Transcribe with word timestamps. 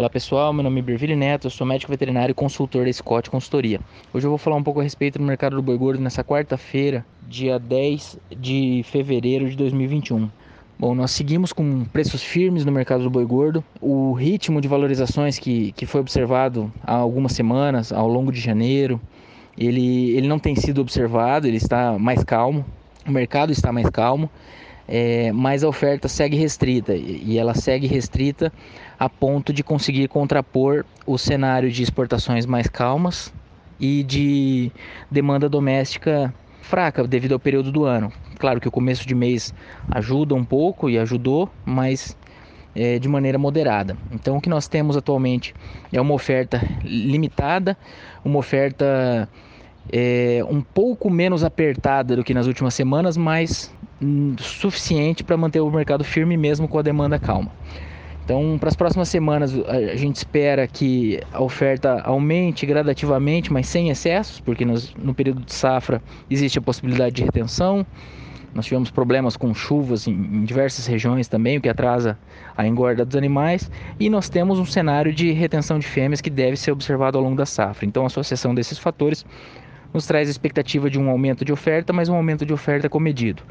Olá 0.00 0.08
pessoal, 0.08 0.50
meu 0.50 0.62
nome 0.62 0.80
é 0.80 0.82
Berville 0.82 1.14
Neto, 1.14 1.46
eu 1.46 1.50
sou 1.50 1.66
médico 1.66 1.92
veterinário 1.92 2.32
e 2.32 2.34
consultor 2.34 2.86
da 2.86 2.90
Scott 2.94 3.28
Consultoria. 3.28 3.78
Hoje 4.14 4.26
eu 4.26 4.30
vou 4.30 4.38
falar 4.38 4.56
um 4.56 4.62
pouco 4.62 4.80
a 4.80 4.82
respeito 4.82 5.18
do 5.18 5.24
mercado 5.26 5.56
do 5.56 5.62
boi 5.62 5.76
gordo 5.76 6.00
nessa 6.00 6.24
quarta-feira, 6.24 7.04
dia 7.28 7.58
10 7.58 8.18
de 8.34 8.82
fevereiro 8.84 9.46
de 9.50 9.54
2021. 9.58 10.30
Bom, 10.78 10.94
nós 10.94 11.10
seguimos 11.10 11.52
com 11.52 11.84
preços 11.84 12.22
firmes 12.22 12.64
no 12.64 12.72
mercado 12.72 13.02
do 13.02 13.10
boi 13.10 13.26
gordo. 13.26 13.62
O 13.78 14.14
ritmo 14.14 14.58
de 14.62 14.68
valorizações 14.68 15.38
que, 15.38 15.72
que 15.72 15.84
foi 15.84 16.00
observado 16.00 16.72
há 16.82 16.94
algumas 16.94 17.32
semanas, 17.32 17.92
ao 17.92 18.08
longo 18.08 18.32
de 18.32 18.40
janeiro, 18.40 18.98
ele, 19.58 20.12
ele 20.16 20.26
não 20.26 20.38
tem 20.38 20.56
sido 20.56 20.80
observado, 20.80 21.46
ele 21.46 21.58
está 21.58 21.98
mais 21.98 22.24
calmo, 22.24 22.64
o 23.06 23.12
mercado 23.12 23.52
está 23.52 23.70
mais 23.70 23.90
calmo 23.90 24.30
é, 24.92 25.30
mas 25.30 25.62
a 25.62 25.68
oferta 25.68 26.08
segue 26.08 26.36
restrita 26.36 26.96
e 26.96 27.38
ela 27.38 27.54
segue 27.54 27.86
restrita 27.86 28.52
a 28.98 29.08
ponto 29.08 29.52
de 29.52 29.62
conseguir 29.62 30.08
contrapor 30.08 30.84
o 31.06 31.16
cenário 31.16 31.70
de 31.70 31.80
exportações 31.80 32.44
mais 32.44 32.66
calmas 32.66 33.32
e 33.78 34.02
de 34.02 34.72
demanda 35.08 35.48
doméstica 35.48 36.34
fraca 36.60 37.06
devido 37.06 37.32
ao 37.32 37.38
período 37.38 37.70
do 37.70 37.84
ano. 37.84 38.12
Claro 38.36 38.60
que 38.60 38.66
o 38.66 38.70
começo 38.70 39.06
de 39.06 39.14
mês 39.14 39.54
ajuda 39.88 40.34
um 40.34 40.44
pouco 40.44 40.90
e 40.90 40.98
ajudou, 40.98 41.48
mas 41.64 42.16
é, 42.74 42.98
de 42.98 43.08
maneira 43.08 43.38
moderada. 43.38 43.96
Então 44.10 44.38
o 44.38 44.40
que 44.40 44.48
nós 44.48 44.66
temos 44.66 44.96
atualmente 44.96 45.54
é 45.92 46.00
uma 46.00 46.14
oferta 46.14 46.60
limitada, 46.82 47.78
uma 48.24 48.40
oferta 48.40 49.28
é, 49.92 50.44
um 50.48 50.60
pouco 50.60 51.08
menos 51.08 51.44
apertada 51.44 52.16
do 52.16 52.24
que 52.24 52.34
nas 52.34 52.48
últimas 52.48 52.74
semanas, 52.74 53.16
mas 53.16 53.72
suficiente 54.38 55.22
para 55.22 55.36
manter 55.36 55.60
o 55.60 55.70
mercado 55.70 56.04
firme 56.04 56.36
mesmo 56.36 56.66
com 56.66 56.78
a 56.78 56.82
demanda 56.82 57.18
calma. 57.18 57.50
Então, 58.24 58.56
para 58.58 58.68
as 58.68 58.76
próximas 58.76 59.08
semanas, 59.08 59.52
a 59.66 59.96
gente 59.96 60.16
espera 60.16 60.66
que 60.68 61.20
a 61.32 61.42
oferta 61.42 62.00
aumente 62.02 62.64
gradativamente, 62.64 63.52
mas 63.52 63.66
sem 63.66 63.90
excessos, 63.90 64.38
porque 64.38 64.64
nos, 64.64 64.94
no 64.94 65.12
período 65.12 65.40
de 65.40 65.52
safra 65.52 66.00
existe 66.30 66.56
a 66.56 66.62
possibilidade 66.62 67.16
de 67.16 67.24
retenção. 67.24 67.84
Nós 68.54 68.66
tivemos 68.66 68.90
problemas 68.90 69.36
com 69.36 69.52
chuvas 69.52 70.06
em, 70.06 70.12
em, 70.12 70.44
diversas 70.44 70.86
regiões 70.86 71.28
também, 71.28 71.58
o 71.58 71.60
que 71.60 71.68
atrasa 71.68 72.16
a 72.56 72.66
engorda 72.66 73.04
dos 73.04 73.16
animais. 73.16 73.70
E 73.98 74.08
nós 74.08 74.28
temos 74.28 74.60
um 74.60 74.64
cenário 74.64 75.12
de 75.12 75.32
retenção 75.32 75.78
de 75.78 75.86
fêmeas 75.86 76.20
que 76.20 76.30
deve 76.30 76.56
ser 76.56 76.70
observado 76.70 77.18
ao 77.18 77.24
longo 77.24 77.36
da 77.36 77.46
safra. 77.46 77.84
Então, 77.84 78.04
a 78.04 78.06
associação 78.06 78.54
desses 78.54 78.78
fatores 78.78 79.24
nos 79.92 80.06
traz 80.06 80.28
a 80.28 80.30
expectativa 80.30 80.88
de 80.88 80.98
um 81.00 81.10
aumento 81.10 81.44
de 81.44 81.52
oferta, 81.52 81.92
mas 81.92 82.08
um 82.08 82.14
aumento 82.14 82.46
de 82.46 82.52
oferta 82.52 82.88
comedido. 82.88 83.42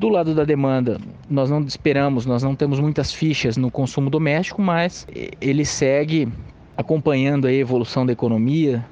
Do 0.00 0.08
lado 0.08 0.34
da 0.34 0.46
demanda, 0.46 0.98
nós 1.28 1.50
não 1.50 1.60
esperamos, 1.60 2.24
nós 2.24 2.42
não 2.42 2.56
temos 2.56 2.80
muitas 2.80 3.12
fichas 3.12 3.58
no 3.58 3.70
consumo 3.70 4.08
doméstico, 4.08 4.62
mas 4.62 5.06
ele 5.42 5.62
segue 5.62 6.26
acompanhando 6.74 7.46
a 7.46 7.52
evolução 7.52 8.06
da 8.06 8.12
economia 8.14 8.82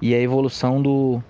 e 0.00 0.14
a 0.14 0.18
evolução 0.18 0.80
do, 0.80 1.22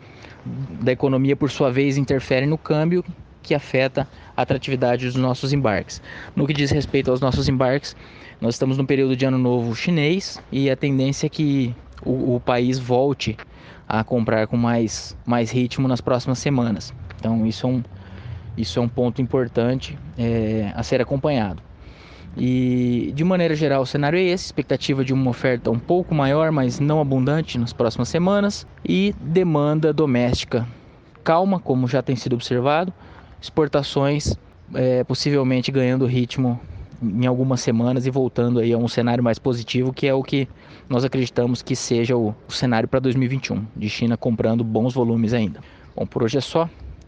da 0.81 0.93
economia, 0.93 1.35
por 1.35 1.51
sua 1.51 1.73
vez, 1.73 1.99
interfere 1.99 2.47
no 2.47 2.57
câmbio 2.57 3.05
que 3.43 3.53
afeta 3.53 4.07
a 4.37 4.43
atratividade 4.43 5.07
dos 5.07 5.17
nossos 5.17 5.53
embarques. 5.53 6.01
No 6.37 6.47
que 6.47 6.53
diz 6.53 6.71
respeito 6.71 7.11
aos 7.11 7.21
nossos 7.21 7.49
embarques, 7.49 7.97
nós 8.41 8.55
estamos 8.55 8.79
no 8.79 8.87
período 8.87 9.17
de 9.17 9.27
ano 9.27 9.39
novo 9.39 9.75
chinês 9.75 10.41
e 10.53 10.71
a 10.71 10.77
tendência 10.77 11.27
é 11.27 11.29
que 11.29 11.75
o, 12.05 12.37
o 12.37 12.41
país 12.41 12.79
volte 12.79 13.37
a 13.89 14.05
comprar 14.05 14.47
com 14.47 14.57
mais, 14.57 15.17
mais 15.27 15.51
ritmo 15.51 15.89
nas 15.89 16.01
próximas 16.01 16.39
semanas. 16.39 16.95
Então 17.19 17.45
isso 17.45 17.67
é 17.67 17.71
um, 17.71 17.83
isso 18.57 18.79
é 18.79 18.83
um 18.83 18.89
ponto 18.89 19.21
importante 19.23 19.99
é, 20.19 20.73
a 20.75 20.83
ser 20.83 21.01
acompanhado. 21.01 21.63
E 22.37 23.13
de 23.15 23.25
maneira 23.25 23.55
geral 23.57 23.83
o 23.83 23.87
cenário 23.87 24.19
é 24.19 24.23
esse, 24.23 24.45
expectativa 24.45 25.05
de 25.05 25.13
uma 25.13 25.31
oferta 25.31 25.71
um 25.71 25.79
pouco 25.79 26.15
maior, 26.15 26.53
mas 26.53 26.79
não 26.79 27.01
abundante 27.01 27.59
nas 27.59 27.73
próximas 27.73 28.09
semanas 28.09 28.67
e 28.85 29.15
demanda 29.21 29.93
doméstica 29.93 30.67
calma, 31.23 31.61
como 31.61 31.87
já 31.87 32.03
tem 32.03 32.17
sido 32.17 32.35
observado, 32.35 32.93
exportações 33.41 34.37
é, 34.75 35.05
possivelmente 35.05 35.71
ganhando 35.71 36.07
ritmo 36.07 36.61
em 37.03 37.27
algumas 37.27 37.61
semanas 37.61 38.07
e 38.07 38.11
voltando 38.11 38.59
aí 38.59 38.73
a 38.73 38.79
um 38.79 38.89
cenário 38.89 39.25
mais 39.25 39.39
positivo, 39.39 39.93
que 39.93 40.07
é 40.07 40.15
o 40.15 40.23
que 40.23 40.49
nós 40.89 41.05
acreditamos 41.05 41.63
que 41.63 41.75
seja 41.75 42.17
o, 42.17 42.35
o 42.49 42.53
cenário 42.53 42.89
para 42.89 43.01
2021, 43.01 43.65
de 43.75 43.89
China 43.89 44.17
comprando 44.17 44.63
bons 44.63 44.93
volumes 44.93 45.33
ainda. 45.33 45.61
Bom, 45.97 46.07
por 46.07 46.23
hoje 46.23 46.39
é 46.39 46.41
só. 46.41 46.69